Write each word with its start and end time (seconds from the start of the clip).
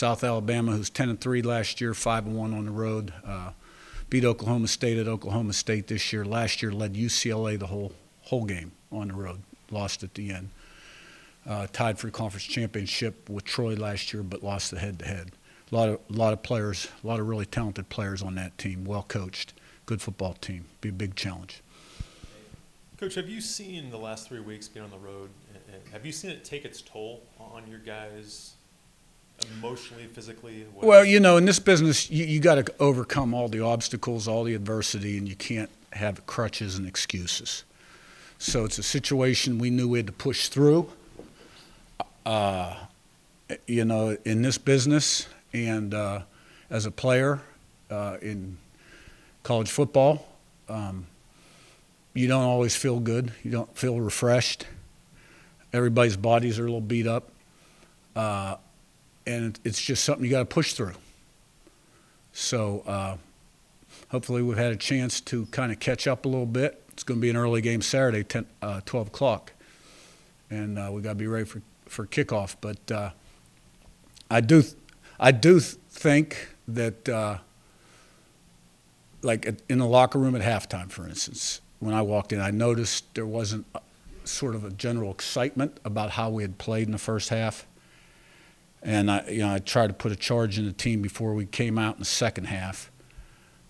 South 0.00 0.24
Alabama, 0.24 0.72
who's 0.72 0.88
10 0.88 1.10
and 1.10 1.20
3 1.20 1.42
last 1.42 1.78
year, 1.78 1.92
5 1.92 2.28
and 2.28 2.34
1 2.34 2.54
on 2.54 2.64
the 2.64 2.70
road. 2.70 3.12
Uh, 3.22 3.50
beat 4.08 4.24
Oklahoma 4.24 4.66
State 4.66 4.96
at 4.96 5.06
Oklahoma 5.06 5.52
State 5.52 5.88
this 5.88 6.10
year. 6.10 6.24
Last 6.24 6.62
year 6.62 6.72
led 6.72 6.94
UCLA 6.94 7.58
the 7.58 7.66
whole 7.66 7.92
whole 8.22 8.46
game 8.46 8.72
on 8.90 9.08
the 9.08 9.14
road. 9.14 9.42
Lost 9.70 10.02
at 10.02 10.14
the 10.14 10.30
end. 10.30 10.48
Uh, 11.46 11.66
tied 11.70 11.98
for 11.98 12.08
conference 12.08 12.44
championship 12.44 13.28
with 13.28 13.44
Troy 13.44 13.74
last 13.74 14.14
year, 14.14 14.22
but 14.22 14.42
lost 14.42 14.70
the 14.70 14.78
head-to-head. 14.78 15.32
A 15.70 15.74
lot 15.74 15.90
of 15.90 16.00
a 16.08 16.14
lot 16.14 16.32
of 16.32 16.42
players, 16.42 16.88
a 17.04 17.06
lot 17.06 17.20
of 17.20 17.28
really 17.28 17.44
talented 17.44 17.90
players 17.90 18.22
on 18.22 18.36
that 18.36 18.56
team. 18.56 18.86
Well 18.86 19.02
coached, 19.02 19.52
good 19.84 20.00
football 20.00 20.32
team. 20.32 20.64
Be 20.80 20.88
a 20.88 20.92
big 20.92 21.14
challenge. 21.14 21.62
Coach, 22.96 23.16
have 23.16 23.28
you 23.28 23.42
seen 23.42 23.90
the 23.90 23.98
last 23.98 24.28
three 24.28 24.40
weeks 24.40 24.66
being 24.66 24.82
on 24.82 24.90
the 24.90 24.96
road? 24.96 25.28
Have 25.92 26.06
you 26.06 26.12
seen 26.12 26.30
it 26.30 26.42
take 26.42 26.64
its 26.64 26.80
toll 26.80 27.22
on 27.38 27.68
your 27.68 27.80
guys 27.80 28.54
emotionally, 29.58 30.06
physically? 30.06 30.66
Well, 30.74 31.04
you 31.04 31.20
know, 31.20 31.36
in 31.36 31.44
this 31.44 31.58
business, 31.58 32.10
you, 32.10 32.24
you 32.24 32.40
got 32.40 32.56
to 32.56 32.74
overcome 32.78 33.34
all 33.34 33.48
the 33.48 33.60
obstacles, 33.60 34.28
all 34.28 34.44
the 34.44 34.54
adversity, 34.54 35.18
and 35.18 35.28
you 35.28 35.36
can't 35.36 35.70
have 35.92 36.26
crutches 36.26 36.76
and 36.76 36.86
excuses. 36.86 37.64
So 38.38 38.64
it's 38.64 38.78
a 38.78 38.82
situation 38.82 39.58
we 39.58 39.70
knew 39.70 39.88
we 39.88 39.98
had 39.98 40.06
to 40.06 40.12
push 40.12 40.48
through. 40.48 40.90
Uh, 42.24 42.74
you 43.66 43.84
know, 43.84 44.16
in 44.24 44.42
this 44.42 44.58
business 44.58 45.26
and 45.52 45.92
uh, 45.92 46.22
as 46.70 46.86
a 46.86 46.90
player 46.90 47.40
uh, 47.90 48.16
in 48.22 48.56
college 49.42 49.70
football, 49.70 50.26
um, 50.68 51.06
you 52.14 52.28
don't 52.28 52.44
always 52.44 52.76
feel 52.76 53.00
good. 53.00 53.32
You 53.42 53.50
don't 53.50 53.76
feel 53.76 54.00
refreshed. 54.00 54.66
Everybody's 55.72 56.16
bodies 56.16 56.58
are 56.58 56.62
a 56.62 56.66
little 56.66 56.80
beat 56.80 57.06
up. 57.06 57.30
Uh, 59.30 59.34
and 59.34 59.60
it's 59.64 59.80
just 59.80 60.04
something 60.04 60.24
you 60.24 60.30
got 60.30 60.40
to 60.40 60.44
push 60.44 60.74
through. 60.74 60.94
So 62.32 62.82
uh, 62.86 63.16
hopefully 64.08 64.42
we've 64.42 64.56
had 64.56 64.72
a 64.72 64.76
chance 64.76 65.20
to 65.22 65.46
kind 65.46 65.72
of 65.72 65.80
catch 65.80 66.06
up 66.06 66.24
a 66.24 66.28
little 66.28 66.46
bit. 66.46 66.82
It's 66.92 67.02
going 67.02 67.18
to 67.18 67.22
be 67.22 67.30
an 67.30 67.36
early 67.36 67.60
game 67.60 67.82
Saturday, 67.82 68.24
10, 68.24 68.46
uh, 68.62 68.80
12 68.84 69.08
o'clock, 69.08 69.52
and 70.50 70.78
uh, 70.78 70.90
we 70.92 71.02
got 71.02 71.10
to 71.10 71.14
be 71.16 71.26
ready 71.26 71.44
for, 71.44 71.62
for 71.86 72.06
kickoff. 72.06 72.56
But 72.60 72.90
uh, 72.90 73.10
I 74.30 74.40
do 74.40 74.62
I 75.18 75.32
do 75.32 75.60
think 75.60 76.48
that 76.68 77.08
uh, 77.08 77.38
like 79.22 79.62
in 79.68 79.78
the 79.78 79.86
locker 79.86 80.18
room 80.18 80.34
at 80.34 80.42
halftime, 80.42 80.90
for 80.90 81.06
instance, 81.06 81.60
when 81.78 81.94
I 81.94 82.02
walked 82.02 82.32
in, 82.32 82.40
I 82.40 82.50
noticed 82.50 83.14
there 83.14 83.26
wasn't 83.26 83.66
sort 84.24 84.54
of 84.54 84.64
a 84.64 84.70
general 84.70 85.10
excitement 85.10 85.78
about 85.84 86.10
how 86.10 86.30
we 86.30 86.42
had 86.42 86.58
played 86.58 86.86
in 86.86 86.92
the 86.92 86.98
first 86.98 87.30
half 87.30 87.66
and 88.82 89.10
I, 89.10 89.28
you 89.28 89.38
know, 89.40 89.54
I 89.54 89.58
tried 89.58 89.88
to 89.88 89.92
put 89.92 90.12
a 90.12 90.16
charge 90.16 90.58
in 90.58 90.64
the 90.64 90.72
team 90.72 91.02
before 91.02 91.34
we 91.34 91.46
came 91.46 91.78
out 91.78 91.94
in 91.94 92.00
the 92.00 92.06
second 92.06 92.44
half. 92.44 92.90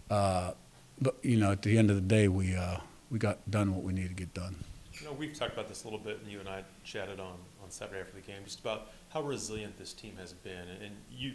Uh, 0.08 0.52
but 1.00 1.16
you 1.22 1.36
know, 1.36 1.52
at 1.52 1.62
the 1.62 1.78
end 1.78 1.90
of 1.90 1.96
the 1.96 2.02
day, 2.02 2.28
we 2.28 2.54
uh, 2.54 2.78
we 3.10 3.18
got 3.18 3.50
done 3.50 3.74
what 3.74 3.82
we 3.82 3.92
needed 3.92 4.10
to 4.10 4.14
get 4.14 4.34
done. 4.34 4.56
You 4.92 5.06
know, 5.06 5.12
we've 5.12 5.32
talked 5.32 5.54
about 5.54 5.68
this 5.68 5.84
a 5.84 5.86
little 5.86 5.98
bit, 5.98 6.20
and 6.22 6.30
you 6.30 6.40
and 6.40 6.48
I 6.48 6.62
chatted 6.84 7.20
on, 7.20 7.34
on 7.62 7.70
Saturday 7.70 8.00
after 8.00 8.14
the 8.14 8.20
game, 8.20 8.42
just 8.44 8.60
about 8.60 8.88
how 9.08 9.22
resilient 9.22 9.78
this 9.78 9.92
team 9.92 10.14
has 10.18 10.32
been. 10.32 10.68
And, 10.82 10.94
you 11.10 11.32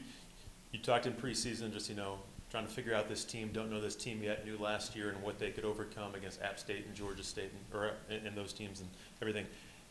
you 0.72 0.80
talked 0.80 1.06
in 1.06 1.14
preseason, 1.14 1.72
just 1.72 1.90
you 1.90 1.96
know, 1.96 2.20
trying 2.52 2.66
to 2.68 2.72
figure 2.72 2.94
out 2.94 3.10
this 3.10 3.24
team. 3.24 3.50
Don't 3.52 3.72
know 3.72 3.82
this 3.82 3.96
team 3.96 4.22
yet. 4.22 4.46
Knew 4.46 4.58
last 4.58 4.96
year 4.96 5.10
and 5.10 5.22
what 5.24 5.40
they 5.40 5.50
could 5.50 5.66
overcome 5.66 6.16
against 6.16 6.42
App 6.42 6.60
State 6.60 6.86
and 6.86 6.96
Georgia 6.96 7.24
State, 7.24 7.52
and, 7.52 7.82
or 7.82 7.92
and 8.10 8.38
those 8.38 8.54
teams 8.54 8.82
and 8.82 8.90
everything. 9.22 9.46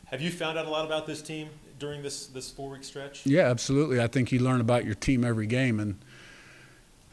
Have 0.05 0.21
you 0.21 0.29
found 0.29 0.57
out 0.57 0.67
a 0.67 0.69
lot 0.69 0.85
about 0.85 1.07
this 1.07 1.21
team 1.21 1.49
during 1.79 2.03
this 2.03 2.27
this 2.27 2.51
four 2.51 2.69
week 2.69 2.83
stretch? 2.83 3.25
Yeah, 3.25 3.49
absolutely. 3.49 3.99
I 3.99 4.07
think 4.07 4.31
you 4.31 4.39
learn 4.39 4.61
about 4.61 4.85
your 4.85 4.93
team 4.93 5.25
every 5.25 5.47
game, 5.47 5.79
and 5.79 5.97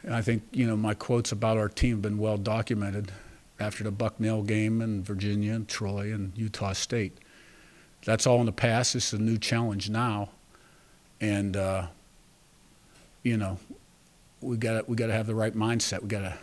I 0.08 0.20
think 0.20 0.42
you 0.52 0.66
know 0.66 0.76
my 0.76 0.92
quotes 0.94 1.32
about 1.32 1.56
our 1.56 1.68
team 1.68 1.92
have 1.92 2.02
been 2.02 2.18
well 2.18 2.36
documented 2.36 3.10
after 3.58 3.82
the 3.82 3.90
Bucknell 3.90 4.42
game 4.42 4.82
and 4.82 5.04
Virginia 5.04 5.54
and 5.54 5.66
Troy 5.66 6.12
and 6.12 6.36
Utah 6.36 6.74
State. 6.74 7.16
That's 8.04 8.26
all 8.26 8.40
in 8.40 8.46
the 8.46 8.52
past. 8.52 8.94
It's 8.94 9.12
a 9.12 9.18
new 9.18 9.38
challenge 9.38 9.88
now, 9.88 10.28
and 11.18 11.56
uh, 11.56 11.86
you 13.22 13.38
know 13.38 13.58
we 14.42 14.58
got 14.58 14.86
we 14.86 14.96
got 14.96 15.06
to 15.06 15.14
have 15.14 15.26
the 15.26 15.34
right 15.34 15.54
mindset. 15.54 16.02
We 16.02 16.08
got 16.08 16.20
to 16.20 16.34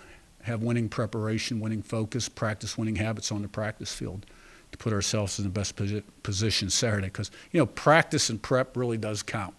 have 0.42 0.64
winning 0.64 0.90
preparation, 0.90 1.60
winning 1.60 1.84
focus, 1.84 2.28
practice 2.28 2.76
winning 2.76 2.96
habits 2.96 3.32
on 3.32 3.44
the 3.44 3.48
practice 3.48 3.94
field 3.94 4.26
to 4.72 4.78
put 4.78 4.94
ourselves 4.94 5.40
in 5.40 5.46
the 5.46 5.50
best 5.50 5.76
posi- 5.76 6.04
position 6.24 6.70
Saturday 6.70 7.08
because 7.08 7.32
you 7.52 7.60
know 7.60 7.66
practice 7.66 8.30
and 8.30 8.42
prep 8.42 8.76
really 8.78 8.98
does 8.98 9.24
count, 9.24 9.54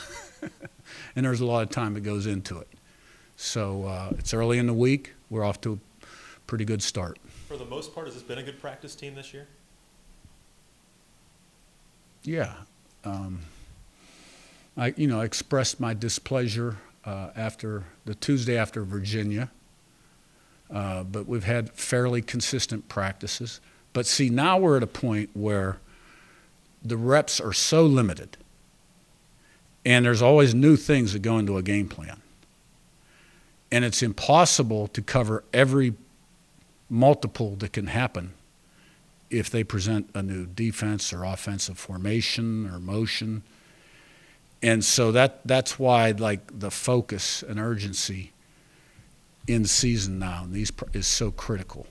and 1.16 1.24
there's 1.24 1.40
a 1.40 1.46
lot 1.46 1.62
of 1.62 1.70
time 1.70 1.94
that 1.94 2.00
goes 2.00 2.26
into 2.26 2.58
it. 2.58 2.68
So 3.36 3.84
uh, 3.84 4.12
it's 4.18 4.32
early 4.32 4.58
in 4.58 4.66
the 4.66 4.74
week. 4.74 5.12
We're 5.30 5.44
off 5.44 5.60
to 5.62 5.74
a 5.74 6.06
pretty 6.46 6.64
good 6.64 6.82
start. 6.82 7.18
For 7.48 7.56
the 7.56 7.64
most 7.64 7.94
part, 7.94 8.06
has 8.06 8.14
this 8.14 8.22
been 8.22 8.38
a 8.38 8.42
good 8.42 8.60
practice 8.60 8.94
team 8.94 9.14
this 9.14 9.32
year? 9.32 9.46
Yeah, 12.22 12.54
um, 13.04 13.40
I 14.76 14.94
you 14.96 15.06
know 15.06 15.20
expressed 15.20 15.80
my 15.80 15.94
displeasure 15.94 16.78
uh, 17.04 17.30
after 17.36 17.84
the 18.04 18.14
Tuesday 18.14 18.56
after 18.56 18.82
Virginia, 18.82 19.50
uh, 20.70 21.04
but 21.04 21.26
we've 21.26 21.44
had 21.44 21.70
fairly 21.72 22.20
consistent 22.20 22.88
practices. 22.88 23.60
But 23.96 24.04
see, 24.06 24.28
now 24.28 24.58
we're 24.58 24.76
at 24.76 24.82
a 24.82 24.86
point 24.86 25.30
where 25.32 25.78
the 26.84 26.98
reps 26.98 27.40
are 27.40 27.54
so 27.54 27.86
limited, 27.86 28.36
and 29.86 30.04
there's 30.04 30.20
always 30.20 30.54
new 30.54 30.76
things 30.76 31.14
that 31.14 31.20
go 31.20 31.38
into 31.38 31.56
a 31.56 31.62
game 31.62 31.88
plan. 31.88 32.20
And 33.72 33.86
it's 33.86 34.02
impossible 34.02 34.88
to 34.88 35.00
cover 35.00 35.44
every 35.50 35.94
multiple 36.90 37.56
that 37.56 37.72
can 37.72 37.86
happen 37.86 38.34
if 39.30 39.48
they 39.48 39.64
present 39.64 40.10
a 40.12 40.22
new 40.22 40.44
defense 40.44 41.10
or 41.10 41.24
offensive 41.24 41.78
formation 41.78 42.68
or 42.68 42.78
motion. 42.78 43.44
And 44.62 44.84
so 44.84 45.10
that 45.12 45.40
that's 45.46 45.78
why 45.78 46.10
like 46.10 46.60
the 46.60 46.70
focus 46.70 47.42
and 47.42 47.58
urgency 47.58 48.32
in 49.46 49.64
season 49.64 50.18
now 50.18 50.46
these 50.46 50.70
is 50.92 51.06
so 51.06 51.30
critical. 51.30 51.86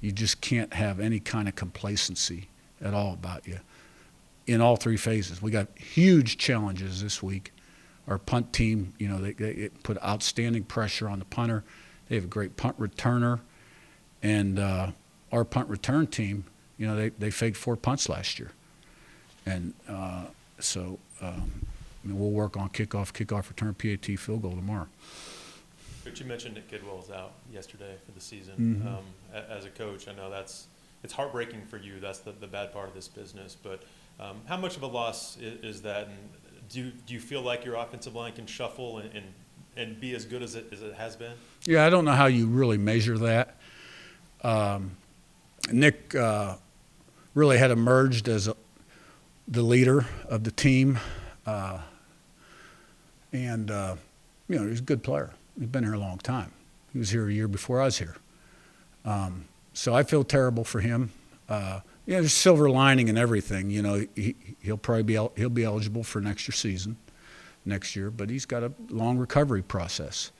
You 0.00 0.12
just 0.12 0.40
can't 0.40 0.74
have 0.74 1.00
any 1.00 1.20
kind 1.20 1.48
of 1.48 1.56
complacency 1.56 2.48
at 2.80 2.94
all 2.94 3.12
about 3.12 3.46
you 3.46 3.60
in 4.46 4.60
all 4.60 4.76
three 4.76 4.96
phases. 4.96 5.42
We 5.42 5.50
got 5.50 5.68
huge 5.76 6.38
challenges 6.38 7.02
this 7.02 7.22
week. 7.22 7.52
Our 8.08 8.18
punt 8.18 8.52
team, 8.52 8.94
you 8.98 9.06
know, 9.06 9.18
they, 9.18 9.32
they 9.32 9.68
put 9.82 10.02
outstanding 10.02 10.64
pressure 10.64 11.08
on 11.08 11.18
the 11.18 11.26
punter. 11.26 11.62
They 12.08 12.14
have 12.14 12.24
a 12.24 12.28
great 12.28 12.56
punt 12.56 12.80
returner, 12.80 13.40
and 14.22 14.58
uh, 14.58 14.92
our 15.30 15.44
punt 15.44 15.68
return 15.68 16.06
team, 16.06 16.44
you 16.78 16.86
know, 16.86 16.96
they, 16.96 17.10
they 17.10 17.30
faked 17.30 17.58
four 17.58 17.76
punts 17.76 18.08
last 18.08 18.38
year, 18.38 18.52
and 19.44 19.74
uh, 19.86 20.24
so 20.58 20.98
um, 21.20 21.66
we'll 22.02 22.30
work 22.30 22.56
on 22.56 22.70
kickoff, 22.70 23.12
kickoff 23.12 23.50
return, 23.50 23.74
PAT, 23.74 24.18
field 24.18 24.40
goal 24.40 24.52
tomorrow. 24.52 24.88
But 26.08 26.18
you 26.20 26.24
mentioned 26.26 26.56
that 26.56 26.70
Kidwell 26.70 26.96
was 26.96 27.10
out 27.10 27.32
yesterday 27.52 27.94
for 28.06 28.12
the 28.12 28.20
season. 28.20 28.80
Mhm. 28.82 28.86
Um, 28.86 29.04
a- 29.34 29.50
as 29.52 29.66
a 29.66 29.68
coach, 29.70 30.08
I 30.08 30.14
know 30.14 30.30
that's 30.30 30.66
it's 31.04 31.12
heartbreaking 31.12 31.66
for 31.66 31.76
you. 31.76 32.00
That's 32.00 32.20
the, 32.20 32.32
the 32.32 32.46
bad 32.46 32.72
part 32.72 32.88
of 32.88 32.94
this 32.94 33.06
business. 33.08 33.54
But 33.62 33.82
um, 34.18 34.40
how 34.46 34.56
much 34.56 34.76
of 34.78 34.82
a 34.82 34.86
loss 34.86 35.36
is, 35.36 35.62
is 35.76 35.82
that? 35.82 36.06
And 36.06 36.16
do 36.70 36.80
you, 36.80 36.92
do 37.06 37.12
you 37.14 37.20
feel 37.20 37.42
like 37.42 37.64
your 37.64 37.74
offensive 37.74 38.14
line 38.14 38.32
can 38.32 38.46
shuffle 38.46 38.98
and, 38.98 39.10
and, 39.14 39.24
and 39.76 40.00
be 40.00 40.14
as 40.14 40.24
good 40.24 40.42
as 40.42 40.54
it 40.54 40.66
as 40.72 40.80
it 40.82 40.94
has 40.94 41.14
been? 41.14 41.34
Yeah, 41.66 41.84
I 41.84 41.90
don't 41.90 42.06
know 42.06 42.12
how 42.12 42.26
you 42.26 42.46
really 42.46 42.78
measure 42.78 43.18
that. 43.18 43.56
Um, 44.42 44.92
Nick 45.70 46.14
uh, 46.14 46.56
really 47.34 47.58
had 47.58 47.70
emerged 47.70 48.28
as 48.28 48.48
a, 48.48 48.56
the 49.46 49.62
leader 49.62 50.06
of 50.26 50.42
the 50.44 50.52
team, 50.52 50.98
uh, 51.44 51.80
and 53.30 53.70
uh, 53.70 53.96
you 54.48 54.58
know 54.58 54.66
he's 54.66 54.78
a 54.80 54.82
good 54.82 55.02
player. 55.02 55.34
He's 55.58 55.68
been 55.68 55.84
here 55.84 55.94
a 55.94 55.98
long 55.98 56.18
time. 56.18 56.52
He 56.92 56.98
was 56.98 57.10
here 57.10 57.28
a 57.28 57.32
year 57.32 57.48
before 57.48 57.80
I 57.80 57.86
was 57.86 57.98
here, 57.98 58.16
um, 59.04 59.46
so 59.72 59.94
I 59.94 60.02
feel 60.02 60.24
terrible 60.24 60.64
for 60.64 60.80
him. 60.80 61.10
Uh, 61.48 61.80
there's 62.06 62.32
silver 62.32 62.70
lining 62.70 63.08
in 63.08 63.18
everything. 63.18 63.70
You 63.70 63.82
know, 63.82 64.06
he, 64.14 64.34
he'll 64.60 64.78
probably 64.78 65.02
be 65.02 65.16
el- 65.16 65.32
he'll 65.36 65.50
be 65.50 65.64
eligible 65.64 66.04
for 66.04 66.20
next 66.20 66.48
year's 66.48 66.58
season, 66.58 66.96
next 67.64 67.96
year, 67.96 68.10
but 68.10 68.30
he's 68.30 68.46
got 68.46 68.62
a 68.62 68.72
long 68.88 69.18
recovery 69.18 69.62
process, 69.62 70.32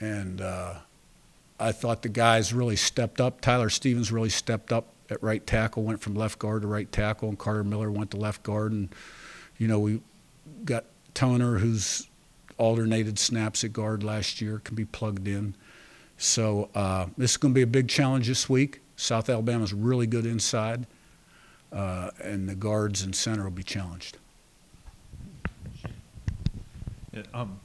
and 0.00 0.40
uh, 0.40 0.74
I 1.60 1.72
thought 1.72 2.02
the 2.02 2.08
guys 2.08 2.52
really 2.52 2.76
stepped 2.76 3.20
up. 3.20 3.40
Tyler 3.40 3.68
Stevens 3.68 4.12
really 4.12 4.30
stepped 4.30 4.72
up 4.72 4.86
at 5.10 5.22
right 5.22 5.44
tackle, 5.46 5.82
went 5.82 6.00
from 6.00 6.14
left 6.14 6.38
guard 6.38 6.62
to 6.62 6.68
right 6.68 6.90
tackle, 6.90 7.28
and 7.28 7.38
Carter 7.38 7.64
Miller 7.64 7.90
went 7.90 8.10
to 8.12 8.16
left 8.16 8.42
guard. 8.42 8.72
And, 8.72 8.94
you 9.56 9.66
know, 9.66 9.78
we 9.78 10.00
got 10.64 10.84
Toner, 11.14 11.58
who's 11.58 12.06
alternated 12.58 13.18
snaps 13.18 13.64
at 13.64 13.72
guard 13.72 14.02
last 14.02 14.40
year, 14.40 14.60
can 14.62 14.74
be 14.74 14.84
plugged 14.84 15.26
in. 15.26 15.54
So 16.16 16.68
uh, 16.74 17.06
this 17.16 17.32
is 17.32 17.36
going 17.36 17.54
to 17.54 17.58
be 17.58 17.62
a 17.62 17.66
big 17.66 17.88
challenge 17.88 18.26
this 18.28 18.48
week. 18.48 18.80
South 18.96 19.30
Alabama's 19.30 19.72
really 19.72 20.06
good 20.08 20.26
inside, 20.26 20.86
uh, 21.72 22.10
and 22.22 22.48
the 22.48 22.56
guards 22.56 23.02
and 23.02 23.14
center 23.14 23.44
will 23.44 23.50
be 23.52 23.62
challenged. 23.62 24.18
Yeah, 27.12 27.22
um, 27.32 27.58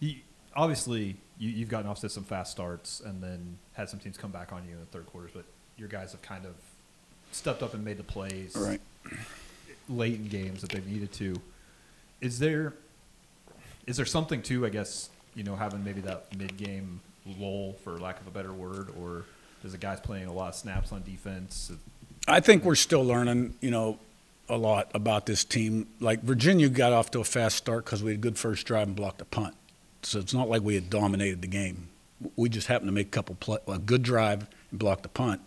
you, 0.00 0.16
obviously, 0.54 1.16
you, 1.38 1.50
you've 1.50 1.68
gotten 1.68 1.88
off 1.88 2.00
to 2.00 2.08
some 2.08 2.24
fast 2.24 2.52
starts 2.52 3.00
and 3.00 3.22
then 3.22 3.56
had 3.72 3.88
some 3.88 3.98
teams 3.98 4.16
come 4.18 4.30
back 4.30 4.52
on 4.52 4.64
you 4.66 4.74
in 4.74 4.80
the 4.80 4.86
third 4.86 5.06
quarters, 5.06 5.30
but 5.34 5.44
your 5.78 5.88
guys 5.88 6.12
have 6.12 6.22
kind 6.22 6.44
of 6.44 6.54
stepped 7.32 7.62
up 7.62 7.74
and 7.74 7.84
made 7.84 7.96
the 7.96 8.02
plays 8.04 8.54
Right. 8.56 8.80
late 9.88 10.14
in 10.16 10.28
games 10.28 10.60
that 10.60 10.70
they've 10.70 10.86
needed 10.86 11.12
to. 11.12 11.36
Is 12.20 12.38
there 12.38 12.74
is 13.90 13.96
there 13.96 14.06
something 14.06 14.40
to, 14.42 14.64
I 14.64 14.68
guess, 14.68 15.10
you 15.34 15.42
know, 15.42 15.56
having 15.56 15.82
maybe 15.82 16.00
that 16.02 16.26
mid 16.38 16.56
game 16.56 17.00
lull, 17.40 17.74
for 17.82 17.98
lack 17.98 18.20
of 18.20 18.26
a 18.28 18.30
better 18.30 18.52
word, 18.52 18.88
or 18.96 19.24
is 19.64 19.72
the 19.72 19.78
guys 19.78 19.98
playing 20.00 20.28
a 20.28 20.32
lot 20.32 20.50
of 20.50 20.54
snaps 20.54 20.92
on 20.92 21.02
defense? 21.02 21.72
I 22.28 22.38
think 22.38 22.64
we're 22.64 22.76
still 22.76 23.04
learning, 23.04 23.56
you 23.60 23.72
know, 23.72 23.98
a 24.48 24.56
lot 24.56 24.92
about 24.94 25.26
this 25.26 25.42
team. 25.42 25.88
Like 25.98 26.22
Virginia 26.22 26.68
got 26.68 26.92
off 26.92 27.10
to 27.10 27.18
a 27.18 27.24
fast 27.24 27.56
start 27.56 27.84
because 27.84 28.00
we 28.00 28.12
had 28.12 28.20
a 28.20 28.22
good 28.22 28.38
first 28.38 28.64
drive 28.64 28.86
and 28.86 28.94
blocked 28.96 29.20
a 29.22 29.24
punt. 29.24 29.56
So 30.02 30.20
it's 30.20 30.32
not 30.32 30.48
like 30.48 30.62
we 30.62 30.76
had 30.76 30.88
dominated 30.88 31.42
the 31.42 31.48
game. 31.48 31.88
We 32.36 32.48
just 32.48 32.68
happened 32.68 32.88
to 32.88 32.92
make 32.92 33.08
a 33.08 33.10
couple 33.10 33.34
play, 33.34 33.58
a 33.66 33.78
good 33.78 34.04
drive 34.04 34.46
and 34.70 34.78
blocked 34.78 35.04
a 35.04 35.08
punt, 35.08 35.40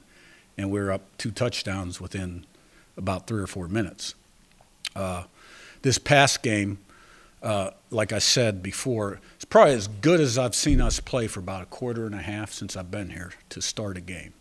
and 0.58 0.70
we 0.70 0.82
were 0.82 0.92
up 0.92 1.04
two 1.18 1.32
touchdowns 1.32 2.02
within 2.02 2.46
about 2.98 3.26
three 3.26 3.42
or 3.42 3.48
four 3.48 3.70
minutes. 3.70 4.16
Uh, 4.98 5.24
this 5.82 5.98
past 5.98 6.44
game, 6.44 6.80
uh, 7.44 7.72
like 7.92 8.14
I 8.14 8.20
said 8.20 8.64
before, 8.64 9.20
it's 9.36 9.46
probably 9.46 9.74
as 9.74 9.88
good 9.88 10.20
as 10.22 10.38
I've 10.38 10.56
seen 10.56 10.80
us 10.80 11.00
play 11.00 11.28
for 11.28 11.42
about 11.42 11.62
a 11.62 11.66
quarter 11.66 12.06
and 12.06 12.16
a 12.16 12.22
half 12.22 12.54
since 12.54 12.78
I've 12.78 12.90
been 12.90 13.10
here 13.10 13.34
to 13.50 13.62
start 13.62 13.98
a 13.98 14.02
game. 14.02 14.34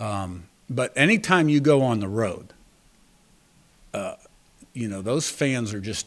Um, 0.00 0.48
but 0.68 0.92
anytime 0.96 1.48
you 1.48 1.60
go 1.60 1.82
on 1.82 2.00
the 2.00 2.08
road, 2.08 2.52
uh, 3.92 4.16
you 4.72 4.88
know, 4.88 5.02
those 5.02 5.30
fans 5.30 5.72
are 5.72 5.80
just 5.80 6.06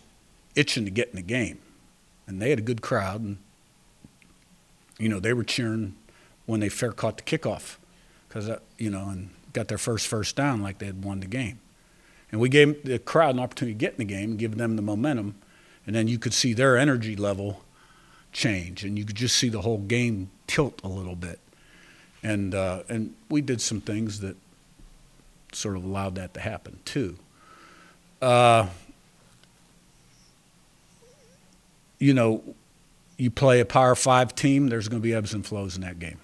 itching 0.55 0.83
to 0.85 0.91
get 0.91 1.09
in 1.09 1.15
the 1.15 1.21
game. 1.21 1.59
And 2.27 2.41
they 2.41 2.49
had 2.49 2.59
a 2.59 2.63
good 2.63 2.81
crowd, 2.81 3.21
and, 3.21 3.37
you 4.99 5.07
know, 5.07 5.21
they 5.21 5.31
were 5.31 5.45
cheering 5.45 5.95
when 6.45 6.59
they 6.59 6.67
fair 6.67 6.91
caught 6.91 7.15
the 7.15 7.23
kickoff 7.23 7.77
because, 8.27 8.49
you 8.77 8.89
know, 8.89 9.07
and 9.07 9.29
got 9.53 9.69
their 9.69 9.77
first 9.77 10.07
first 10.07 10.35
down 10.35 10.61
like 10.61 10.79
they 10.79 10.87
had 10.87 11.05
won 11.05 11.21
the 11.21 11.27
game. 11.27 11.59
And 12.29 12.41
we 12.41 12.49
gave 12.49 12.83
the 12.83 12.99
crowd 12.99 13.35
an 13.35 13.39
opportunity 13.39 13.73
to 13.73 13.79
get 13.79 13.93
in 13.93 13.99
the 13.99 14.05
game 14.05 14.31
and 14.31 14.39
give 14.39 14.57
them 14.57 14.75
the 14.75 14.81
momentum. 14.81 15.35
And 15.87 15.95
then 15.95 16.07
you 16.07 16.19
could 16.19 16.33
see 16.33 16.53
their 16.53 16.77
energy 16.77 17.15
level 17.15 17.63
change, 18.33 18.83
and 18.83 18.99
you 18.99 19.05
could 19.05 19.15
just 19.15 19.37
see 19.37 19.49
the 19.49 19.61
whole 19.61 19.79
game 19.79 20.29
tilt 20.45 20.81
a 20.83 20.87
little 20.87 21.15
bit. 21.15 21.39
And, 22.21 22.53
uh, 22.53 22.83
and 22.89 23.15
we 23.29 23.41
did 23.41 23.61
some 23.61 23.79
things 23.81 24.19
that 24.19 24.35
sort 25.53 25.77
of 25.77 25.83
allowed 25.83 26.15
that 26.15 26.33
to 26.33 26.41
happen 26.41 26.79
too. 26.83 27.17
Uh, 28.21 28.67
you 31.99 32.13
know, 32.13 32.43
you 33.17 33.31
play 33.31 33.59
a 33.59 33.65
Power 33.65 33.95
Five 33.95 34.35
team, 34.35 34.67
there's 34.67 34.87
going 34.87 35.01
to 35.01 35.03
be 35.03 35.13
ebbs 35.13 35.33
and 35.33 35.45
flows 35.45 35.75
in 35.75 35.81
that 35.81 35.99
game. 35.99 36.19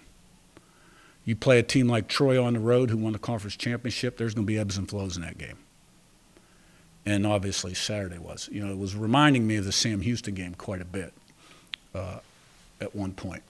You 1.26 1.36
play 1.36 1.58
a 1.58 1.64
team 1.64 1.88
like 1.88 2.08
Troy 2.08 2.42
on 2.44 2.54
the 2.54 2.60
road 2.60 2.90
who 2.90 2.98
won 2.98 3.14
the 3.14 3.20
conference 3.20 3.56
championship, 3.56 4.18
there's 4.18 4.34
going 4.34 4.46
to 4.46 4.52
be 4.52 4.60
ebbs 4.60 4.78
and 4.78 4.90
flows 4.90 5.16
in 5.16 5.24
that 5.24 5.38
game. 5.38 5.58
And 7.06 7.28
obviously, 7.28 7.74
Saturday 7.74 8.18
was. 8.18 8.50
You 8.52 8.66
know, 8.66 8.72
it 8.72 8.78
was 8.78 8.96
reminding 8.96 9.46
me 9.46 9.58
of 9.58 9.66
the 9.66 9.72
Sam 9.72 10.02
Houston 10.02 10.36
game 10.36 10.56
quite 10.56 10.82
a 10.82 10.86
bit 10.86 11.14
uh, 11.94 12.20
at 12.80 12.96
one 12.96 13.12
point. 13.12 13.44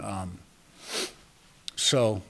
Um, 0.00 0.38
so, 1.76 2.22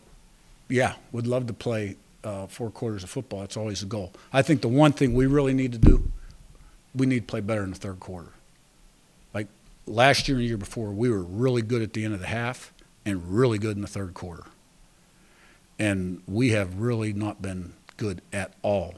yeah, 0.68 0.94
would 1.12 1.26
love 1.26 1.46
to 1.46 1.52
play 1.52 1.96
uh, 2.24 2.46
four 2.46 2.70
quarters 2.70 3.02
of 3.02 3.10
football. 3.10 3.40
That's 3.40 3.56
always 3.56 3.80
the 3.80 3.86
goal. 3.86 4.12
I 4.32 4.42
think 4.42 4.62
the 4.62 4.68
one 4.68 4.92
thing 4.92 5.14
we 5.14 5.26
really 5.26 5.54
need 5.54 5.72
to 5.72 5.78
do, 5.78 6.10
we 6.94 7.06
need 7.06 7.20
to 7.20 7.26
play 7.26 7.40
better 7.40 7.62
in 7.62 7.70
the 7.70 7.78
third 7.78 8.00
quarter. 8.00 8.30
Like 9.32 9.48
last 9.86 10.28
year 10.28 10.36
and 10.36 10.44
the 10.44 10.48
year 10.48 10.56
before, 10.56 10.90
we 10.90 11.10
were 11.10 11.22
really 11.22 11.62
good 11.62 11.82
at 11.82 11.92
the 11.92 12.04
end 12.04 12.14
of 12.14 12.20
the 12.20 12.26
half 12.26 12.72
and 13.04 13.36
really 13.36 13.58
good 13.58 13.76
in 13.76 13.82
the 13.82 13.88
third 13.88 14.14
quarter. 14.14 14.44
And 15.78 16.22
we 16.26 16.50
have 16.50 16.80
really 16.80 17.12
not 17.12 17.42
been 17.42 17.74
good 17.96 18.22
at 18.32 18.54
all 18.62 18.94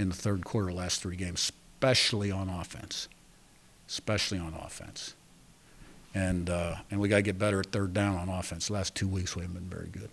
in 0.00 0.08
the 0.08 0.14
third 0.14 0.44
quarter 0.44 0.72
last 0.72 1.02
three 1.02 1.16
games, 1.16 1.52
especially 1.74 2.30
on 2.30 2.48
offense. 2.48 3.06
Especially 3.86 4.38
on 4.38 4.54
offense. 4.54 5.14
And, 6.14 6.48
uh, 6.48 6.76
and 6.90 7.00
we 7.00 7.08
got 7.08 7.16
to 7.16 7.22
get 7.22 7.38
better 7.38 7.60
at 7.60 7.66
third 7.66 7.92
down 7.92 8.16
on 8.16 8.28
offense. 8.28 8.68
The 8.68 8.72
last 8.72 8.94
two 8.94 9.06
weeks, 9.06 9.36
we 9.36 9.42
haven't 9.42 9.68
been 9.68 9.78
very 9.78 9.88
good. 9.88 10.08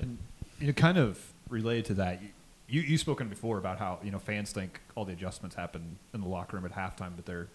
And 0.00 0.18
you 0.58 0.68
know, 0.68 0.72
kind 0.72 0.96
of 0.96 1.20
related 1.48 1.84
to 1.86 1.94
that, 1.94 2.20
you 2.68 2.80
you 2.80 2.96
spoken 2.96 3.28
before 3.28 3.58
about 3.58 3.78
how 3.78 3.98
you 4.02 4.10
know 4.10 4.18
fans 4.18 4.52
think 4.52 4.80
all 4.94 5.04
the 5.04 5.12
adjustments 5.12 5.54
happen 5.56 5.98
in 6.14 6.20
the 6.20 6.28
locker 6.28 6.56
room 6.56 6.64
at 6.64 6.72
halftime, 6.72 7.10
but 7.16 7.26
they're 7.26 7.48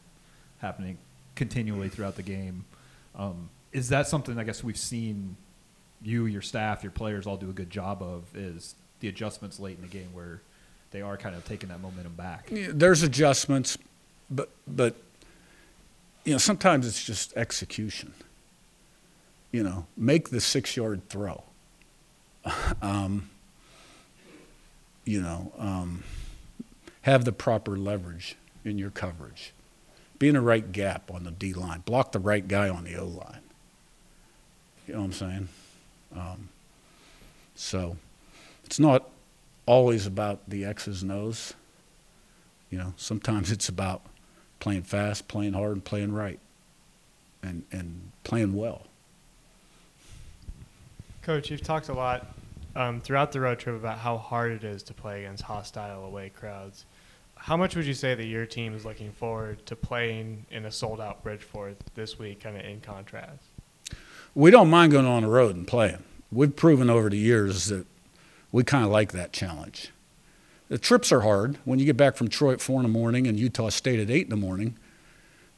happening 0.59 0.97
continually 1.35 1.89
throughout 1.89 2.15
the 2.15 2.23
game. 2.23 2.65
Um, 3.15 3.49
is 3.71 3.89
that 3.89 4.07
something 4.07 4.37
I 4.37 4.43
guess 4.43 4.63
we've 4.63 4.77
seen 4.77 5.37
you, 6.01 6.25
your 6.25 6.41
staff, 6.41 6.83
your 6.83 6.91
players 6.91 7.25
all 7.25 7.37
do 7.37 7.49
a 7.49 7.53
good 7.53 7.69
job 7.69 8.03
of? 8.03 8.23
Is 8.35 8.75
the 8.99 9.07
adjustments 9.07 9.59
late 9.59 9.77
in 9.77 9.81
the 9.81 9.87
game 9.87 10.09
where 10.13 10.41
they 10.91 11.01
are 11.01 11.17
kind 11.17 11.35
of 11.35 11.45
taking 11.45 11.69
that 11.69 11.81
momentum 11.81 12.13
back? 12.13 12.49
Yeah, 12.51 12.67
there's 12.71 13.03
adjustments, 13.03 13.77
but 14.29 14.49
but 14.67 14.95
you 16.23 16.33
know 16.33 16.37
sometimes 16.37 16.87
it's 16.87 17.03
just 17.03 17.35
execution. 17.35 18.13
You 19.51 19.63
know, 19.63 19.85
make 19.95 20.29
the 20.29 20.41
six-yard 20.41 21.07
throw. 21.09 21.43
um, 22.81 23.29
you 25.05 25.21
know, 25.21 25.53
um, 25.57 26.03
have 27.03 27.23
the 27.23 27.31
proper 27.31 27.77
leverage 27.77 28.35
in 28.65 28.77
your 28.77 28.89
coverage. 28.89 29.53
Be 30.19 30.27
in 30.27 30.33
the 30.35 30.41
right 30.41 30.71
gap 30.71 31.09
on 31.11 31.23
the 31.23 31.31
D 31.31 31.53
line. 31.53 31.81
Block 31.85 32.11
the 32.11 32.19
right 32.19 32.45
guy 32.45 32.69
on 32.69 32.83
the 32.83 32.95
O 32.97 33.05
line. 33.05 33.39
You 34.87 34.93
know 34.93 34.99
what 34.99 35.05
I'm 35.05 35.13
saying? 35.13 35.47
Um, 36.15 36.49
so 37.55 37.97
it's 38.65 38.79
not 38.79 39.09
always 39.67 40.07
about 40.07 40.49
the 40.49 40.65
X's 40.65 41.03
and 41.03 41.11
O's. 41.11 41.53
You 42.71 42.79
know, 42.79 42.93
sometimes 42.97 43.51
it's 43.51 43.69
about 43.69 44.01
playing 44.59 44.83
fast, 44.83 45.27
playing 45.27 45.53
hard, 45.53 45.73
and 45.73 45.85
playing 45.85 46.13
right, 46.13 46.39
and 47.43 47.63
and 47.71 48.11
playing 48.23 48.53
well. 48.55 48.87
Coach, 51.21 51.51
you've 51.51 51.61
talked 51.61 51.89
a 51.89 51.93
lot 51.93 52.33
um, 52.75 53.01
throughout 53.01 53.31
the 53.31 53.41
road 53.41 53.59
trip 53.59 53.75
about 53.75 53.97
how 53.97 54.17
hard 54.17 54.51
it 54.51 54.63
is 54.63 54.81
to 54.83 54.93
play 54.93 55.25
against 55.25 55.43
hostile 55.43 56.05
away 56.05 56.29
crowds. 56.29 56.85
How 57.35 57.57
much 57.57 57.75
would 57.75 57.85
you 57.85 57.93
say 57.93 58.15
that 58.15 58.25
your 58.25 58.45
team 58.45 58.73
is 58.73 58.85
looking 58.85 59.11
forward 59.11 59.65
to 59.67 59.75
playing 59.75 60.45
in 60.49 60.65
a 60.65 60.71
sold-out 60.71 61.23
Bridgeforth 61.23 61.75
this 61.95 62.17
week, 62.17 62.41
kind 62.41 62.57
of 62.57 62.65
in 62.65 62.81
contrast? 62.81 63.43
We 64.33 64.51
don't 64.51 64.69
mind 64.69 64.91
going 64.91 65.05
on 65.05 65.23
the 65.23 65.29
road 65.29 65.55
and 65.55 65.67
playing. 65.67 66.03
We've 66.31 66.55
proven 66.55 66.89
over 66.89 67.09
the 67.09 67.17
years 67.17 67.67
that 67.67 67.85
we 68.51 68.63
kind 68.63 68.85
of 68.85 68.91
like 68.91 69.11
that 69.11 69.33
challenge. 69.33 69.91
The 70.69 70.77
trips 70.77 71.11
are 71.11 71.21
hard. 71.21 71.57
When 71.65 71.79
you 71.79 71.85
get 71.85 71.97
back 71.97 72.15
from 72.15 72.27
Troy 72.27 72.53
at 72.53 72.61
four 72.61 72.79
in 72.79 72.83
the 72.83 72.89
morning 72.89 73.27
and 73.27 73.39
Utah 73.39 73.69
State 73.69 73.99
at 73.99 74.09
eight 74.09 74.25
in 74.25 74.29
the 74.29 74.35
morning, 74.35 74.75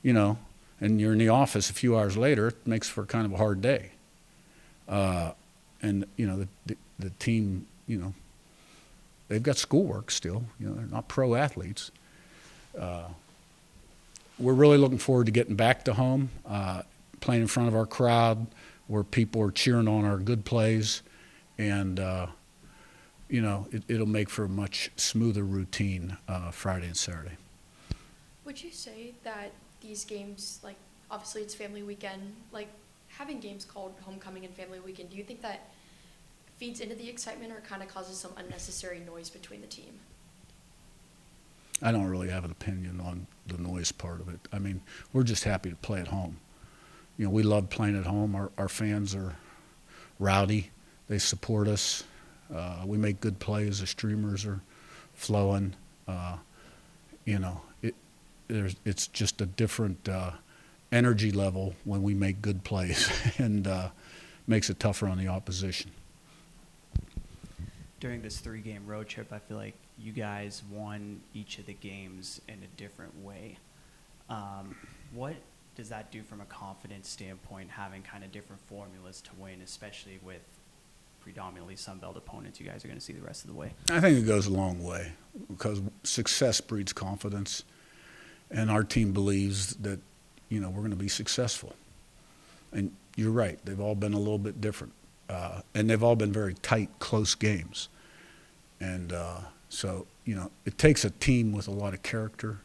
you 0.04 0.14
know, 0.14 0.38
and 0.80 1.02
you're 1.02 1.14
in 1.14 1.18
the 1.18 1.30
office 1.30 1.70
a 1.70 1.74
few 1.74 1.98
hours 1.98 2.16
later, 2.16 2.50
it 2.50 2.68
makes 2.68 2.88
for 2.88 3.06
kind 3.06 3.26
of 3.26 3.34
a 3.34 3.38
hard 3.38 3.62
day. 3.62 3.92
Uh, 4.88 5.32
and 5.82 6.06
you 6.16 6.28
know, 6.28 6.38
the, 6.38 6.48
the 6.66 6.78
the 7.00 7.10
team, 7.12 7.66
you 7.88 7.98
know, 7.98 8.14
they've 9.30 9.44
got 9.44 9.58
schoolwork 9.58 10.12
still. 10.12 10.44
You 10.60 10.68
know, 10.68 10.74
they're 10.76 10.86
not 10.88 11.08
pro 11.08 11.36
athletes. 11.36 11.92
Uh, 12.78 13.06
we're 14.38 14.54
really 14.54 14.78
looking 14.78 14.98
forward 14.98 15.26
to 15.26 15.32
getting 15.32 15.56
back 15.56 15.86
to 15.86 15.94
home, 15.94 16.30
uh, 16.48 16.84
playing 17.20 17.42
in 17.42 17.48
front 17.48 17.68
of 17.68 17.76
our 17.76 17.86
crowd, 17.86 18.48
where 18.88 19.04
people 19.04 19.42
are 19.42 19.52
cheering 19.52 19.88
on 19.88 20.06
our 20.06 20.18
good 20.18 20.46
plays, 20.46 21.02
and 21.58 22.00
uh, 22.00 22.28
you 23.30 23.42
know, 23.42 23.68
it, 23.72 23.84
it'll 23.88 24.08
make 24.08 24.30
for 24.30 24.46
a 24.46 24.50
much 24.50 24.92
smoother 24.96 25.44
routine 25.44 26.18
uh, 26.28 26.52
Friday 26.52 26.88
and 26.88 26.98
Saturday. 26.98 27.38
Would 28.46 28.62
you 28.62 28.72
say 28.72 29.14
that 29.24 29.52
these 29.82 30.04
games, 30.04 30.60
like 30.64 30.76
obviously 31.12 31.44
it's 31.44 31.54
family 31.54 31.84
weekend, 31.84 32.36
like 32.52 32.68
having 33.08 33.40
games 33.40 33.66
called 33.66 33.94
homecoming 34.02 34.46
and 34.46 34.54
family 34.54 34.80
weekend, 34.80 35.12
do 35.12 35.18
you 35.18 35.24
think 35.24 35.42
that 35.42 35.70
feeds 36.58 36.80
into 36.82 36.96
the 36.96 37.08
excitement 37.08 37.54
or 37.54 37.62
kind 37.62 37.82
of 37.82 37.88
causes 37.88 38.18
some 38.18 38.32
unnecessary 38.38 39.00
noise 39.00 39.30
between 39.30 39.62
the 39.62 39.68
team? 39.68 40.00
I 41.82 41.92
don't 41.92 42.08
really 42.08 42.30
have 42.30 42.44
an 42.44 42.52
opinion 42.52 43.00
on 43.00 43.28
the 43.48 43.58
noise 43.58 43.92
part 43.92 44.20
of 44.20 44.28
it. 44.28 44.40
I 44.52 44.60
mean, 44.60 44.82
we're 45.14 45.24
just 45.24 45.46
happy 45.46 45.70
to 45.70 45.76
play 45.78 46.02
at 46.02 46.08
home. 46.08 46.38
You 47.18 47.26
know, 47.26 47.32
we 47.32 47.44
love 47.44 47.70
playing 47.70 47.98
at 47.98 48.06
home. 48.06 48.36
Our, 48.36 48.52
our 48.58 48.68
fans 48.68 49.16
are 49.16 49.36
rowdy. 50.20 50.72
They 51.08 51.20
support 51.20 51.68
us. 51.68 52.04
Uh, 52.54 52.84
we 52.86 52.98
make 52.98 53.20
good 53.20 53.40
plays. 53.40 53.80
The 53.80 53.88
streamers 53.88 54.46
are 54.46 54.62
flowing. 55.14 55.76
Uh, 56.08 56.38
you 57.26 57.40
know, 57.40 57.62
it, 57.82 57.96
it's 58.86 59.08
just 59.08 59.42
a 59.42 59.46
different 59.46 60.10
uh, 60.10 60.32
energy 60.92 61.32
level 61.32 61.76
when 61.86 62.02
we 62.02 62.14
make 62.14 62.42
good 62.42 62.64
plays 62.64 63.10
and 63.38 63.68
uh, 63.68 63.90
makes 64.48 64.70
it 64.70 64.80
tougher 64.80 65.08
on 65.08 65.18
the 65.18 65.28
opposition. 65.28 65.92
during 68.00 68.22
this 68.22 68.40
three 68.40 68.62
game 68.62 68.86
road 68.88 69.08
trip, 69.08 69.32
I 69.32 69.40
feel 69.40 69.58
like 69.58 69.76
you 69.98 70.12
guys 70.12 70.64
won 70.72 71.22
each 71.34 71.60
of 71.60 71.66
the 71.66 71.74
games 71.74 72.42
in 72.48 72.56
a 72.64 72.78
different 72.78 73.22
way. 73.24 73.58
Um, 74.30 74.76
what 75.14 75.36
does 75.76 75.90
that 75.90 76.12
do 76.12 76.24
from 76.24 76.42
a 76.42 76.46
confidence 76.46 77.10
standpoint, 77.10 77.70
having 77.70 78.02
kind 78.02 78.24
of 78.24 78.32
different 78.32 78.62
formulas 78.68 79.22
to 79.22 79.32
win, 79.38 79.62
especially 79.62 80.20
with 80.24 80.42
predominantly 81.20 81.76
Sunbelt 81.76 82.16
opponents 82.16 82.60
you 82.60 82.66
guys 82.66 82.84
are 82.84 82.88
going 82.88 83.00
to 83.00 83.06
see 83.06 83.14
the 83.14 83.22
rest 83.22 83.44
of 83.44 83.50
the 83.50 83.56
way? 83.56 83.74
I 83.90 84.00
think 84.00 84.18
it 84.18 84.28
goes 84.28 84.48
a 84.48 84.52
long 84.52 84.84
way 84.84 85.12
because 85.48 85.82
success 86.04 86.62
breeds 86.62 86.94
confidence, 86.94 87.64
and 88.50 88.72
our 88.72 88.84
team 88.84 89.14
believes 89.14 89.76
that 89.76 90.00
you 90.50 90.60
know 90.60 90.70
we're 90.70 90.82
going 90.82 90.92
to 90.92 90.96
be 90.96 91.08
successful. 91.08 91.76
And 92.72 92.92
you're 93.16 93.32
right; 93.32 93.60
they've 93.66 93.80
all 93.80 93.96
been 93.96 94.14
a 94.14 94.20
little 94.20 94.38
bit 94.38 94.62
different, 94.62 94.94
uh, 95.30 95.62
and 95.74 95.90
they've 95.90 96.04
all 96.04 96.16
been 96.16 96.32
very 96.32 96.56
tight, 96.56 96.90
close 97.00 97.36
games. 97.36 97.90
And 98.80 99.14
uh, 99.14 99.40
so 99.70 100.08
you 100.26 100.36
know, 100.36 100.52
it 100.66 100.78
takes 100.78 101.04
a 101.06 101.10
team 101.10 101.52
with 101.52 101.68
a 101.68 101.72
lot 101.72 101.94
of 101.94 102.04
character 102.04 102.60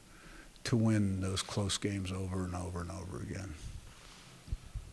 to 0.64 0.76
win 0.76 1.20
those 1.20 1.42
close 1.42 1.78
games 1.78 2.11
over 2.11 2.44
and 2.44 2.54
over 2.54 2.80
and 2.80 2.90
over 2.90 3.23
again. 3.23 3.54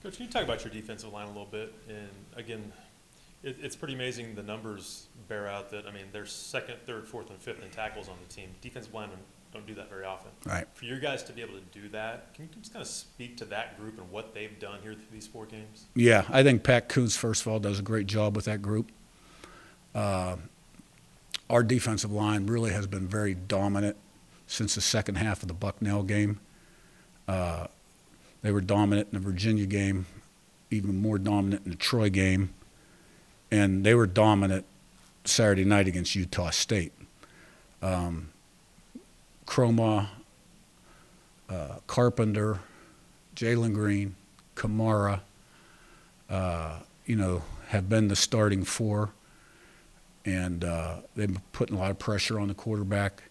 Coach, 0.04 0.18
can 0.18 0.26
you 0.26 0.32
talk 0.32 0.44
about 0.44 0.64
your 0.64 0.74
defensive 0.74 1.12
line 1.14 1.26
a 1.26 1.30
little 1.30 1.46
bit? 1.46 1.74
And 1.88 2.10
again, 2.36 2.72
it, 3.44 3.58
it's 3.62 3.76
pretty 3.76 3.94
amazing 3.94 4.36
the 4.36 4.44
numbers 4.44 5.08
bear 5.28 5.48
out 5.48 5.72
that, 5.72 5.86
I 5.88 5.92
mean, 5.92 6.06
they're 6.12 6.26
second, 6.26 6.76
third, 6.86 7.08
fourth, 7.08 7.30
and 7.30 7.40
fifth 7.40 7.64
in 7.64 7.70
tackles 7.70 8.10
on 8.10 8.16
the 8.28 8.34
team. 8.34 8.50
Defensive 8.62 8.94
linemen 8.94 9.20
don't 9.54 9.68
do 9.68 9.74
that 9.76 9.90
very 9.90 10.06
often. 10.06 10.32
Right. 10.46 10.66
For 10.74 10.86
your 10.86 11.00
guys 11.00 11.24
to 11.24 11.34
be 11.34 11.42
able 11.42 11.56
to 11.56 11.80
do 11.80 11.90
that, 11.90 12.34
can 12.34 12.46
you 12.46 12.50
just 12.62 12.74
kind 12.74 12.82
of 12.82 12.88
speak 12.88 13.38
to 13.38 13.46
that 13.46 13.80
group 13.80 13.98
and 13.98 14.10
what 14.10 14.34
they've 14.34 14.58
done 14.60 14.80
here 14.82 14.94
through 14.94 15.04
these 15.12 15.28
four 15.28 15.46
games? 15.46 15.86
Yeah, 15.96 16.24
I 16.30 16.44
think 16.44 16.64
Pat 16.64 16.88
Kuntz, 16.88 17.18
first 17.18 17.42
of 17.42 17.48
all, 17.50 17.60
does 17.60 17.80
a 17.80 17.84
great 17.84 18.08
job 18.08 18.36
with 18.36 18.46
that 18.46 18.62
group. 18.62 18.92
Uh, 19.94 20.38
our 21.50 21.64
defensive 21.64 22.12
line 22.12 22.48
really 22.48 22.72
has 22.72 22.88
been 22.88 23.08
very 23.08 23.34
dominant 23.34 23.98
since 24.48 24.76
the 24.76 24.82
second 24.82 25.16
half 25.16 25.42
of 25.42 25.50
the 25.50 25.54
Bucknell 25.54 26.04
game. 26.04 26.40
Uh, 27.28 27.68
they 28.42 28.52
were 28.52 28.62
dominant 28.62 29.10
in 29.12 29.20
the 29.20 29.24
Virginia 29.24 29.66
game, 29.66 30.06
even 30.70 31.02
more 31.02 31.18
dominant 31.18 31.66
in 31.66 31.72
the 31.72 31.78
Troy 31.78 32.10
game, 32.10 32.54
and 33.52 33.84
they 33.84 33.94
were 33.94 34.08
dominant 34.08 34.66
Saturday 35.26 35.66
night 35.66 35.88
against 35.88 36.16
Utah 36.16 36.50
State. 36.50 36.94
Um, 37.82 38.30
Kromah, 39.46 40.08
uh, 41.50 41.76
Carpenter, 41.88 42.60
Jalen 43.36 43.74
Green, 43.74 44.16
Kamara, 44.56 45.22
uh, 46.30 46.80
you 47.06 47.16
know, 47.16 47.44
have 47.68 47.90
been 47.90 48.08
the 48.08 48.16
starting 48.16 48.64
four, 48.64 49.10
and 50.26 50.64
uh, 50.64 50.98
they've 51.16 51.28
been 51.28 51.42
putting 51.52 51.76
a 51.76 51.80
lot 51.80 51.92
of 51.92 52.00
pressure 52.00 52.40
on 52.40 52.48
the 52.48 52.54
quarterback 52.54 53.24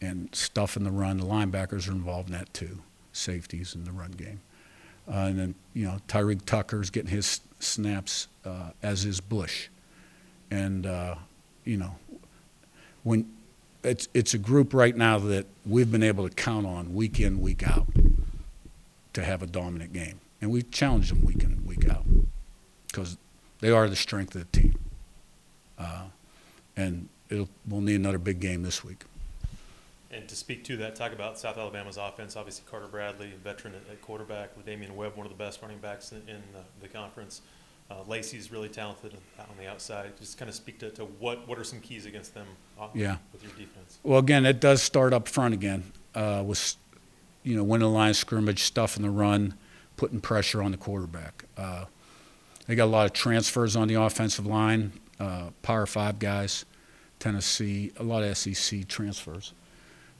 and 0.00 0.28
stuff 0.34 0.76
in 0.76 0.84
the 0.84 0.90
run. 0.90 1.18
The 1.18 1.24
linebackers 1.24 1.88
are 1.88 1.92
involved 1.92 2.28
in 2.28 2.34
that 2.34 2.52
too, 2.52 2.80
safeties 3.12 3.74
in 3.74 3.84
the 3.84 3.92
run 3.92 4.12
game. 4.12 4.40
Uh, 5.08 5.26
and 5.26 5.38
then, 5.38 5.54
you 5.72 5.84
know, 5.84 5.98
Tyreek 6.08 6.44
Tucker's 6.44 6.90
getting 6.90 7.10
his 7.10 7.40
snaps, 7.60 8.28
uh, 8.44 8.70
as 8.82 9.04
is 9.04 9.20
Bush. 9.20 9.68
And, 10.50 10.86
uh, 10.86 11.16
you 11.64 11.76
know, 11.76 11.96
when 13.04 13.30
it's, 13.84 14.08
it's 14.14 14.34
a 14.34 14.38
group 14.38 14.74
right 14.74 14.96
now 14.96 15.18
that 15.18 15.46
we've 15.64 15.90
been 15.90 16.02
able 16.02 16.28
to 16.28 16.34
count 16.34 16.66
on 16.66 16.94
week 16.94 17.20
in, 17.20 17.40
week 17.40 17.66
out 17.66 17.86
to 19.12 19.24
have 19.24 19.42
a 19.42 19.46
dominant 19.46 19.92
game. 19.92 20.20
And 20.40 20.50
we 20.50 20.62
challenge 20.62 21.08
them 21.08 21.24
week 21.24 21.42
in, 21.42 21.64
week 21.66 21.88
out 21.88 22.04
because 22.88 23.16
they 23.60 23.70
are 23.70 23.88
the 23.88 23.96
strength 23.96 24.34
of 24.34 24.50
the 24.50 24.60
team. 24.60 24.78
Uh, 25.78 26.02
and 26.76 27.08
we'll 27.30 27.80
need 27.80 27.94
another 27.94 28.18
big 28.18 28.40
game 28.40 28.62
this 28.62 28.84
week. 28.84 29.04
And 30.16 30.26
to 30.30 30.34
speak 30.36 30.64
to 30.64 30.78
that, 30.78 30.96
talk 30.96 31.12
about 31.12 31.38
South 31.38 31.58
Alabama's 31.58 31.98
offense. 31.98 32.36
Obviously, 32.36 32.64
Carter 32.70 32.86
Bradley, 32.86 33.32
a 33.34 33.36
veteran 33.36 33.74
at, 33.74 33.82
at 33.92 34.00
quarterback, 34.00 34.56
with 34.56 34.64
Damian 34.64 34.96
Webb, 34.96 35.14
one 35.14 35.26
of 35.26 35.32
the 35.32 35.36
best 35.36 35.60
running 35.60 35.76
backs 35.78 36.12
in, 36.12 36.18
in 36.26 36.42
the, 36.54 36.62
the 36.80 36.88
conference. 36.88 37.42
Uh, 37.90 37.96
Lacy's 38.08 38.50
really 38.50 38.70
talented 38.70 39.14
on 39.38 39.56
the 39.60 39.68
outside. 39.68 40.16
Just 40.18 40.38
kind 40.38 40.48
of 40.48 40.54
speak 40.54 40.78
to, 40.78 40.90
to 40.92 41.04
what, 41.04 41.46
what 41.46 41.58
are 41.58 41.64
some 41.64 41.80
keys 41.80 42.06
against 42.06 42.32
them 42.32 42.46
uh, 42.80 42.88
Yeah. 42.94 43.18
with 43.32 43.42
your 43.42 43.52
defense? 43.52 43.98
Well, 44.02 44.18
again, 44.18 44.46
it 44.46 44.58
does 44.58 44.82
start 44.82 45.12
up 45.12 45.28
front 45.28 45.52
again 45.52 45.84
uh, 46.14 46.42
with, 46.46 46.76
you 47.42 47.54
know, 47.54 47.62
winning 47.62 47.86
the 47.86 47.92
line 47.94 48.10
of 48.10 48.16
scrimmage, 48.16 48.62
stuff 48.62 48.96
in 48.96 49.02
the 49.02 49.10
run, 49.10 49.52
putting 49.98 50.20
pressure 50.20 50.62
on 50.62 50.70
the 50.70 50.78
quarterback. 50.78 51.44
Uh, 51.58 51.84
they 52.66 52.74
got 52.74 52.86
a 52.86 52.86
lot 52.86 53.04
of 53.04 53.12
transfers 53.12 53.76
on 53.76 53.86
the 53.86 53.94
offensive 53.94 54.46
line, 54.46 54.92
uh, 55.20 55.50
Power 55.62 55.84
Five 55.86 56.18
guys, 56.18 56.64
Tennessee, 57.18 57.92
a 57.98 58.02
lot 58.02 58.24
of 58.24 58.36
SEC 58.36 58.88
transfers. 58.88 59.52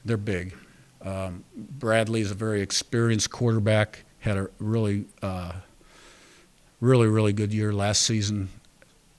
They're 0.07 0.15
big. 0.15 0.55
Um, 1.01 1.43
Bradley 1.53 2.21
is 2.21 2.31
a 2.31 2.35
very 2.35 2.61
experienced 2.61 3.29
quarterback. 3.29 4.05
Had 4.19 4.37
a 4.37 4.49
really, 4.57 5.05
uh, 5.21 5.51
really, 6.79 7.07
really 7.07 7.33
good 7.33 7.53
year 7.53 7.73
last 7.73 8.03
season. 8.03 8.47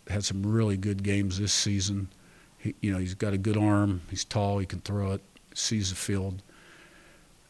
Had 0.09 0.25
some 0.25 0.43
really 0.43 0.79
good 0.79 1.03
games 1.03 1.39
this 1.39 1.53
season. 1.53 2.09
He, 2.57 2.75
you 2.81 2.91
know, 2.91 2.97
he's 2.97 3.15
got 3.15 3.35
a 3.35 3.39
good 3.39 3.59
arm. 3.59 4.01
He's 4.09 4.25
tall. 4.25 4.61
He 4.61 4.65
can 4.65 4.81
throw 4.81 5.13
it. 5.13 5.21
Sees 5.55 5.91
the 5.91 5.97
field. 5.97 6.43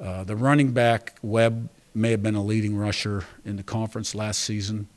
Uh, 0.00 0.25
the 0.25 0.35
running 0.35 0.73
back 0.73 1.16
Webb 1.23 1.68
may 1.95 2.11
have 2.11 2.25
been 2.25 2.35
a 2.35 2.42
leading 2.42 2.76
rusher 2.76 3.23
in 3.45 3.54
the 3.54 3.62
conference 3.62 4.16
last 4.16 4.40
season. 4.40 4.88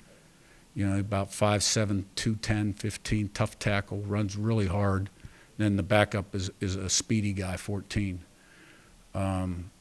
You 0.73 0.87
know, 0.87 0.99
about 0.99 1.29
5'7", 1.29 2.05
210, 2.15 2.73
15, 2.73 3.29
tough 3.35 3.59
tackle, 3.59 3.99
runs 3.99 4.35
really 4.35 4.67
hard. 4.67 5.11
Then 5.59 5.75
the 5.75 5.83
backup 5.83 6.33
is, 6.33 6.49
is 6.59 6.75
a 6.75 6.89
speedy 6.89 7.33
guy, 7.33 7.55
14. 7.55 8.21
Um, 9.13 9.71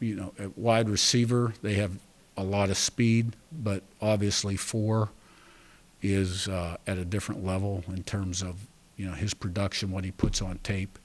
you 0.00 0.14
know, 0.14 0.32
at 0.38 0.56
wide 0.58 0.88
receiver, 0.88 1.54
they 1.62 1.74
have 1.74 1.92
a 2.36 2.42
lot 2.42 2.70
of 2.70 2.78
speed, 2.78 3.36
but 3.52 3.82
obviously 4.00 4.56
four 4.56 5.10
is 6.02 6.48
uh, 6.48 6.76
at 6.86 6.98
a 6.98 7.04
different 7.04 7.44
level 7.44 7.84
in 7.88 8.02
terms 8.02 8.42
of 8.42 8.66
you 8.96 9.06
know 9.06 9.12
his 9.12 9.34
production, 9.34 9.90
what 9.90 10.04
he 10.04 10.10
puts 10.10 10.40
on 10.40 10.58
tape. 10.62 10.98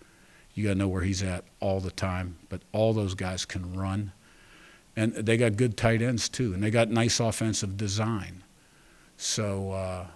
You 0.54 0.64
got 0.64 0.74
to 0.74 0.80
know 0.80 0.88
where 0.88 1.02
he's 1.02 1.22
at 1.22 1.44
all 1.60 1.82
the 1.82 1.92
time. 1.92 2.38
But 2.48 2.62
all 2.72 2.94
those 2.94 3.14
guys 3.14 3.44
can 3.44 3.76
run, 3.76 4.14
and 4.96 5.14
they 5.14 5.38
got 5.38 5.58
good 5.58 5.76
tight 5.76 6.02
ends 6.02 6.30
too, 6.30 6.54
and 6.54 6.64
they 6.64 6.72
got 6.72 6.90
nice 6.90 7.20
offensive 7.20 7.78
design. 7.78 8.44
So 9.18 9.72
uh, 9.72 10.08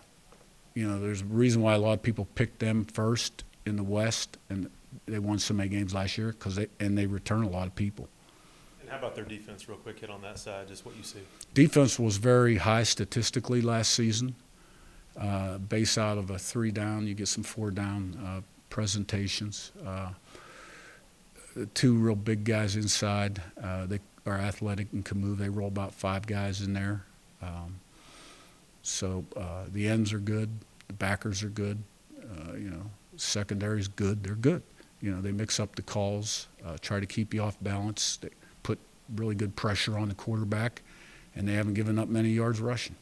you 0.74 0.88
know, 0.88 1.00
there's 1.00 1.22
a 1.22 1.26
reason 1.26 1.62
why 1.62 1.74
a 1.74 1.78
lot 1.78 1.94
of 1.94 2.02
people 2.02 2.28
picked 2.36 2.60
them 2.60 2.86
first 2.86 3.44
in 3.66 3.76
the 3.76 3.84
West, 3.84 4.38
and 4.50 4.70
they 5.06 5.20
won 5.20 5.40
so 5.40 5.54
many 5.54 5.70
games 5.70 5.94
last 5.94 6.18
year 6.18 6.32
because 6.32 6.56
they 6.56 6.68
and 6.80 6.98
they 6.98 7.06
return 7.06 7.44
a 7.44 7.50
lot 7.50 7.68
of 7.68 7.76
people. 7.76 8.08
And 8.82 8.90
how 8.90 8.98
about 8.98 9.16
their 9.16 9.26
defense, 9.26 9.70
real 9.70 9.78
quick, 9.78 10.00
hit 10.00 10.10
on 10.10 10.22
that 10.22 10.40
side, 10.40 10.68
just 10.68 10.86
what 10.86 10.96
you 10.96 11.04
see? 11.04 11.20
Defense 11.54 12.00
was 12.00 12.18
very 12.18 12.58
high 12.58 12.84
statistically 12.84 13.62
last 13.62 13.92
season. 13.92 14.36
Uh, 15.20 15.58
base 15.58 15.98
out 15.98 16.18
of 16.18 16.30
a 16.30 16.40
three 16.40 16.72
down, 16.72 17.06
you 17.06 17.14
get 17.14 17.28
some 17.28 17.44
four 17.44 17.72
down 17.72 18.18
uh, 18.26 18.42
presentations. 18.70 19.72
Uh, 19.86 20.10
two 21.74 21.96
real 21.96 22.16
big 22.16 22.44
guys 22.44 22.76
inside. 22.76 23.42
Uh, 23.62 23.86
they 23.86 24.00
are 24.26 24.38
athletic 24.38 24.88
and 24.94 25.04
can 25.04 25.20
move. 25.20 25.38
They 25.38 25.50
roll 25.50 25.68
about 25.68 25.94
five 25.94 26.26
guys 26.26 26.62
in 26.62 26.74
there. 26.74 27.04
Um, 27.42 27.80
so 28.82 29.26
uh, 29.36 29.66
the 29.72 29.88
ends 29.88 30.14
are 30.14 30.20
good. 30.20 30.50
The 30.88 30.94
backers 30.94 31.44
are 31.44 31.50
good. 31.50 31.84
Uh, 32.22 32.54
you 32.54 32.70
know, 32.70 32.84
secondary's 33.18 33.88
good. 33.88 34.24
They're 34.24 34.36
good. 34.36 34.64
You 35.02 35.12
know, 35.12 35.22
they 35.22 35.32
mix 35.32 35.60
up 35.60 35.76
the 35.76 35.82
calls, 35.82 36.48
uh, 36.66 36.78
try 36.82 37.00
to 37.00 37.06
keep 37.06 37.34
you 37.34 37.42
off 37.42 37.58
balance. 37.62 38.18
They 38.18 38.30
put 38.64 38.80
really 39.16 39.36
good 39.36 39.56
pressure 39.56 39.98
on 39.98 40.10
the 40.10 40.16
quarterback, 40.16 40.82
and 41.36 41.48
they 41.48 41.54
haven't 41.54 41.76
given 41.76 41.98
up 41.98 42.10
many 42.10 42.30
yards 42.30 42.60
rushing. 42.60 42.96